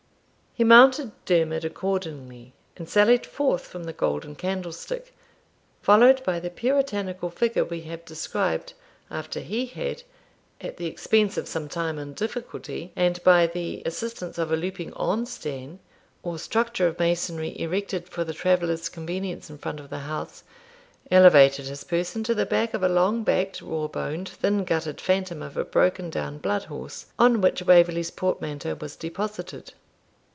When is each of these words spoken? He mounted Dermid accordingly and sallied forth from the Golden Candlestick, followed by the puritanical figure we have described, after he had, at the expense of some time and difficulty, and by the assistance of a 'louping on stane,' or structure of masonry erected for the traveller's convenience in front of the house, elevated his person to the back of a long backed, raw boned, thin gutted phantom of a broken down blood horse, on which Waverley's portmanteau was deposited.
He 0.53 0.65
mounted 0.65 1.13
Dermid 1.23 1.63
accordingly 1.63 2.51
and 2.75 2.87
sallied 2.87 3.25
forth 3.25 3.65
from 3.69 3.85
the 3.85 3.93
Golden 3.93 4.35
Candlestick, 4.35 5.15
followed 5.81 6.21
by 6.25 6.41
the 6.41 6.49
puritanical 6.49 7.29
figure 7.29 7.63
we 7.63 7.83
have 7.83 8.03
described, 8.03 8.73
after 9.09 9.39
he 9.39 9.65
had, 9.65 10.03
at 10.59 10.75
the 10.75 10.87
expense 10.87 11.37
of 11.37 11.47
some 11.47 11.69
time 11.69 11.97
and 11.97 12.13
difficulty, 12.13 12.91
and 12.97 13.23
by 13.23 13.47
the 13.47 13.81
assistance 13.85 14.37
of 14.37 14.51
a 14.51 14.57
'louping 14.57 14.91
on 14.95 15.25
stane,' 15.25 15.79
or 16.21 16.37
structure 16.37 16.85
of 16.85 16.99
masonry 16.99 17.57
erected 17.57 18.09
for 18.09 18.25
the 18.25 18.33
traveller's 18.33 18.89
convenience 18.89 19.49
in 19.49 19.57
front 19.57 19.79
of 19.79 19.89
the 19.89 19.99
house, 19.99 20.43
elevated 21.09 21.67
his 21.67 21.85
person 21.85 22.25
to 22.25 22.35
the 22.35 22.45
back 22.45 22.73
of 22.73 22.83
a 22.83 22.89
long 22.89 23.23
backed, 23.23 23.61
raw 23.61 23.87
boned, 23.87 24.27
thin 24.27 24.65
gutted 24.65 24.99
phantom 24.99 25.41
of 25.41 25.55
a 25.55 25.63
broken 25.63 26.09
down 26.09 26.39
blood 26.39 26.65
horse, 26.65 27.05
on 27.17 27.39
which 27.39 27.61
Waverley's 27.61 28.11
portmanteau 28.11 28.75
was 28.75 28.97
deposited. 28.97 29.71